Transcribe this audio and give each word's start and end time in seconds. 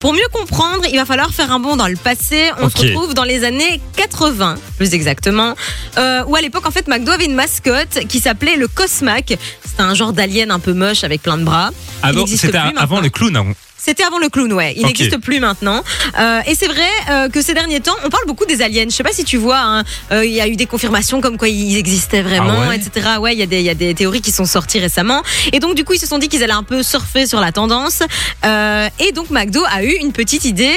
Pour 0.00 0.14
mieux 0.14 0.28
comprendre, 0.32 0.86
il 0.90 0.96
va 0.96 1.04
falloir 1.04 1.28
faire 1.30 1.52
un 1.52 1.60
bond 1.60 1.76
dans 1.76 1.86
le 1.86 1.94
passé. 1.94 2.50
On 2.58 2.70
se 2.70 2.78
retrouve 2.78 3.12
dans 3.12 3.22
les 3.22 3.44
années 3.44 3.82
80, 3.96 4.54
plus 4.78 4.94
exactement, 4.94 5.54
euh, 5.98 6.24
où 6.26 6.34
à 6.34 6.40
l'époque, 6.40 6.66
en 6.66 6.70
fait, 6.70 6.88
McDo 6.88 7.12
avait 7.12 7.26
une 7.26 7.34
mascotte 7.34 8.06
qui 8.08 8.18
s'appelait 8.18 8.56
le 8.56 8.66
Cosmac. 8.66 9.36
C'était 9.62 9.82
un 9.82 9.92
genre 9.92 10.14
d'alien 10.14 10.50
un 10.52 10.58
peu 10.58 10.72
moche 10.72 11.04
avec 11.04 11.20
plein 11.20 11.36
de 11.36 11.44
bras. 11.44 11.68
N'existe 12.14 12.46
c'était 12.46 12.56
avant 12.56 12.72
maintenant. 12.78 13.00
le 13.02 13.10
clown. 13.10 13.54
C'était 13.82 14.04
avant 14.04 14.18
le 14.18 14.28
clown, 14.28 14.52
ouais. 14.52 14.74
Il 14.76 14.84
n'existe 14.84 15.18
plus 15.18 15.40
maintenant. 15.40 15.82
Euh, 16.18 16.40
et 16.46 16.54
c'est 16.54 16.66
vrai 16.66 16.88
euh, 17.10 17.28
que 17.30 17.40
ces 17.40 17.54
derniers 17.54 17.80
temps, 17.80 17.96
on 18.04 18.10
parle 18.10 18.24
beaucoup 18.26 18.44
des 18.44 18.60
aliens. 18.60 18.84
Je 18.84 18.94
sais 18.94 19.02
pas 19.02 19.12
si 19.12 19.24
tu 19.24 19.38
vois, 19.38 19.58
hein, 19.58 19.84
euh, 20.12 20.24
il 20.24 20.32
y 20.32 20.40
a 20.40 20.46
eu 20.48 20.56
des 20.56 20.66
confirmations 20.66 21.20
comme 21.22 21.38
quoi 21.38 21.48
ils 21.48 21.76
existaient 21.78 22.20
vraiment, 22.22 22.54
Ah 22.64 22.68
ouais 22.68 22.76
etc. 22.76 23.08
Ouais, 23.20 23.32
il 23.34 23.38
y, 23.38 23.42
a 23.42 23.46
des- 23.46 23.60
il 23.60 23.64
y 23.64 23.70
a 23.70 23.74
des 23.74 23.94
théories 23.94 24.20
qui 24.20 24.32
sont 24.32 24.44
sorties 24.44 24.80
récemment. 24.80 25.22
Et 25.52 25.60
donc, 25.60 25.74
du 25.76 25.84
coup, 25.84 25.94
ils 25.94 25.98
se 25.98 26.06
sont 26.06 26.18
dit 26.18 26.28
qu'ils 26.28 26.42
allaient 26.44 26.52
un 26.52 26.62
peu 26.62 26.82
surfer 26.82 27.26
sur 27.26 27.40
la 27.40 27.52
tendance. 27.52 28.00
Et 28.44 29.12
donc, 29.12 29.30
McDo 29.30 29.62
a 29.70 29.82
eu 29.82 29.92
une 30.00 30.12
petite 30.12 30.44
idée 30.44 30.74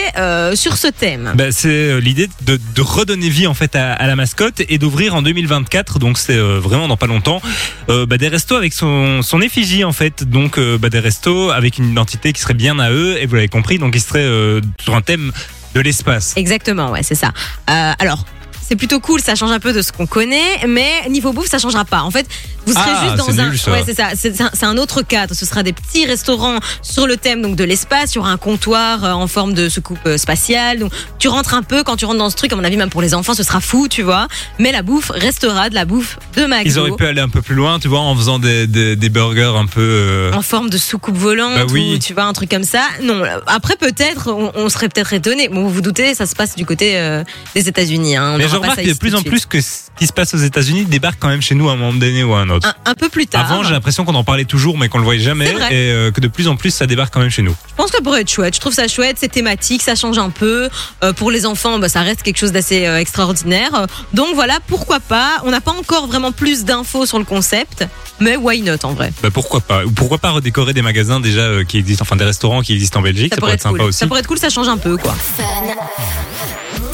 sur 0.55 0.77
ce 0.77 0.87
thème. 0.87 1.33
Bah, 1.35 1.51
c'est 1.51 1.99
l'idée 1.99 2.29
de, 2.45 2.57
de 2.75 2.81
redonner 2.81 3.29
vie 3.29 3.47
en 3.47 3.53
fait 3.53 3.75
à, 3.75 3.93
à 3.93 4.07
la 4.07 4.15
mascotte 4.15 4.61
et 4.69 4.77
d'ouvrir 4.77 5.15
en 5.15 5.21
2024, 5.21 5.99
donc 5.99 6.17
c'est 6.17 6.37
vraiment 6.37 6.87
dans 6.87 6.97
pas 6.97 7.07
longtemps, 7.07 7.41
bah, 7.89 8.17
des 8.17 8.27
restos 8.29 8.55
avec 8.55 8.71
son, 8.73 9.21
son 9.21 9.41
effigie 9.41 9.83
en 9.83 9.91
fait, 9.91 10.23
donc 10.23 10.57
bah, 10.79 10.89
des 10.89 10.99
restos 10.99 11.51
avec 11.51 11.77
une 11.77 11.91
identité 11.91 12.31
qui 12.33 12.41
serait 12.41 12.53
bien 12.53 12.79
à 12.79 12.91
eux 12.91 12.92
et 12.93 13.25
vous 13.25 13.35
l'avez 13.35 13.47
compris, 13.47 13.77
donc 13.77 13.95
ils 13.95 14.01
seraient 14.01 14.19
euh, 14.23 14.61
sur 14.81 14.95
un 14.95 15.01
thème 15.01 15.31
de 15.75 15.81
l'espace. 15.81 16.33
Exactement, 16.35 16.91
ouais, 16.91 17.03
c'est 17.03 17.15
ça. 17.15 17.31
Euh, 17.69 17.93
alors. 17.99 18.25
C'est 18.65 18.77
plutôt 18.77 19.01
cool, 19.01 19.19
ça 19.19 19.35
change 19.35 19.51
un 19.51 19.59
peu 19.59 19.73
de 19.73 19.81
ce 19.81 19.91
qu'on 19.91 20.07
connaît, 20.07 20.65
mais 20.69 20.89
niveau 21.09 21.33
bouffe, 21.33 21.49
ça 21.49 21.59
changera 21.59 21.83
pas. 21.83 22.01
En 22.01 22.11
fait, 22.11 22.25
vous 22.65 22.73
serez 22.73 22.83
Ah, 22.85 23.03
juste 23.05 23.15
dans 23.17 23.39
un, 23.39 23.49
nul, 23.49 23.57
ça. 23.59 23.71
ouais, 23.71 23.83
c'est 23.85 23.93
ça, 23.95 24.09
c'est 24.53 24.65
un, 24.65 24.77
autre 24.77 25.01
cadre. 25.01 25.33
Ce 25.35 25.45
sera 25.45 25.63
des 25.63 25.73
petits 25.73 26.05
restaurants 26.05 26.59
sur 26.81 27.07
le 27.07 27.17
thème 27.17 27.41
donc 27.41 27.55
de 27.55 27.63
l'espace. 27.63 28.13
Il 28.13 28.15
y 28.15 28.19
aura 28.19 28.31
un 28.31 28.37
comptoir 28.37 29.03
euh, 29.03 29.11
en 29.11 29.27
forme 29.27 29.53
de 29.53 29.69
soucoupe 29.69 29.99
euh, 30.05 30.17
spatiale. 30.17 30.79
Donc, 30.79 30.91
tu 31.19 31.27
rentres 31.27 31.53
un 31.53 31.63
peu 31.63 31.83
quand 31.83 31.95
tu 31.95 32.05
rentres 32.05 32.19
dans 32.19 32.29
ce 32.29 32.35
truc. 32.35 32.51
À 32.53 32.55
mon 32.55 32.63
avis, 32.63 32.77
même 32.77 32.89
pour 32.89 33.01
les 33.01 33.13
enfants, 33.13 33.33
ce 33.33 33.43
sera 33.43 33.59
fou, 33.61 33.87
tu 33.87 34.01
vois. 34.01 34.27
Mais 34.59 34.71
la 34.71 34.81
bouffe 34.81 35.11
restera 35.13 35.69
de 35.69 35.75
la 35.75 35.85
bouffe 35.85 36.17
de 36.35 36.45
McDo. 36.45 36.63
Ils 36.69 36.79
auraient 36.79 36.91
pu 36.95 37.05
aller 37.05 37.21
un 37.21 37.29
peu 37.29 37.41
plus 37.41 37.55
loin, 37.55 37.79
tu 37.79 37.87
vois, 37.87 37.99
en 37.99 38.15
faisant 38.15 38.39
des, 38.39 38.67
des, 38.67 38.95
des 38.95 39.09
burgers 39.09 39.53
un 39.57 39.65
peu. 39.67 39.81
euh, 39.81 40.31
en 40.33 40.41
forme 40.41 40.69
de 40.69 40.77
soucoupe 40.77 41.17
volante 41.17 41.55
Bah 41.55 41.65
oui. 41.71 41.93
ou 41.95 41.99
tu 41.99 42.13
vois 42.13 42.23
un 42.23 42.33
truc 42.33 42.49
comme 42.49 42.63
ça. 42.63 42.81
Non, 43.01 43.21
après 43.47 43.75
peut-être 43.75 44.29
on, 44.31 44.51
on 44.55 44.69
serait 44.69 44.89
peut-être 44.89 45.13
étonné. 45.13 45.49
Bon, 45.49 45.63
vous 45.63 45.69
vous 45.69 45.81
doutez, 45.81 46.15
ça 46.15 46.25
se 46.25 46.35
passe 46.35 46.55
du 46.55 46.65
côté 46.65 46.97
euh, 46.97 47.23
des 47.55 47.67
États-Unis. 47.67 48.15
Hein. 48.15 48.35
Mais 48.37 48.47
je 48.47 48.55
remarque 48.55 48.83
de 48.83 48.93
plus 48.93 49.15
en 49.15 49.21
plus 49.21 49.45
que 49.45 49.61
ce 49.61 49.67
qui 49.97 50.07
se 50.07 50.13
passe 50.13 50.33
aux 50.33 50.37
États-Unis 50.37 50.85
débarque 50.85 51.17
quand 51.19 51.27
même 51.29 51.41
chez 51.41 51.55
nous 51.55 51.69
à 51.69 51.73
un 51.73 51.75
moment 51.75 51.93
donné 51.93 52.23
ou 52.23 52.33
à 52.33 52.39
un 52.39 52.49
autre. 52.49 52.52
Un, 52.63 52.73
un 52.85 52.93
peu 52.95 53.09
plus 53.09 53.27
tard. 53.27 53.51
Avant, 53.51 53.63
j'ai 53.63 53.71
l'impression 53.71 54.05
qu'on 54.05 54.15
en 54.15 54.23
parlait 54.23 54.45
toujours, 54.45 54.77
mais 54.77 54.89
qu'on 54.89 54.99
le 54.99 55.03
voyait 55.03 55.21
jamais, 55.21 55.49
et 55.49 55.91
euh, 55.91 56.11
que 56.11 56.21
de 56.21 56.27
plus 56.27 56.47
en 56.47 56.55
plus, 56.55 56.71
ça 56.71 56.85
débarque 56.85 57.13
quand 57.13 57.19
même 57.19 57.29
chez 57.29 57.41
nous. 57.41 57.55
Je 57.69 57.75
pense 57.75 57.91
que 57.91 57.97
ça 57.97 58.03
pourrait 58.03 58.21
être 58.21 58.31
chouette. 58.31 58.55
Je 58.55 58.59
trouve 58.59 58.73
ça 58.73 58.87
chouette, 58.87 59.17
c'est 59.19 59.31
thématique, 59.31 59.81
ça 59.81 59.95
change 59.95 60.17
un 60.17 60.29
peu. 60.29 60.69
Euh, 61.03 61.13
pour 61.13 61.31
les 61.31 61.45
enfants, 61.45 61.79
bah, 61.79 61.89
ça 61.89 62.01
reste 62.01 62.23
quelque 62.23 62.37
chose 62.37 62.51
d'assez 62.51 62.85
euh, 62.85 62.99
extraordinaire. 62.99 63.87
Donc 64.13 64.35
voilà, 64.35 64.59
pourquoi 64.67 64.99
pas. 64.99 65.41
On 65.43 65.51
n'a 65.51 65.61
pas 65.61 65.71
encore 65.71 66.07
vraiment 66.07 66.31
plus 66.31 66.63
d'infos 66.63 67.05
sur 67.05 67.19
le 67.19 67.25
concept, 67.25 67.85
mais 68.19 68.35
why 68.35 68.61
not 68.61 68.83
en 68.83 68.93
vrai? 68.93 69.11
Bah 69.21 69.29
pourquoi 69.31 69.61
pas 69.61 69.85
Ou 69.85 69.91
pourquoi 69.91 70.17
pas 70.17 70.31
redécorer 70.31 70.73
des 70.73 70.81
magasins 70.81 71.19
déjà 71.19 71.41
euh, 71.41 71.63
qui 71.63 71.77
existent, 71.77 72.03
enfin 72.03 72.15
des 72.15 72.25
restaurants 72.25 72.61
qui 72.61 72.73
existent 72.73 72.99
en 72.99 73.03
Belgique, 73.03 73.33
ça, 73.33 73.39
pourrait 73.39 73.53
être 73.53 73.61
sympa 73.61 73.79
cool. 73.79 73.87
aussi. 73.89 73.99
Ça 73.99 74.07
pourrait 74.07 74.19
être 74.19 74.27
cool, 74.27 74.39
ça 74.39 74.49
change 74.49 74.67
un 74.67 74.77
peu 74.77 74.97
quoi. 74.97 75.15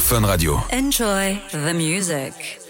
Fun 0.00 0.26
Radio. 0.26 0.60
Enjoy 0.72 1.38
the 1.52 1.74
music. 1.74 2.60